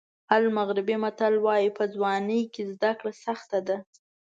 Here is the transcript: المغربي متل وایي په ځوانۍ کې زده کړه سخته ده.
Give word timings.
المغربي 0.37 0.95
متل 1.03 1.33
وایي 1.45 1.69
په 1.77 1.83
ځوانۍ 1.93 2.41
کې 2.53 2.63
زده 2.73 2.91
کړه 2.99 3.11
سخته 3.25 3.59
ده. 3.67 3.77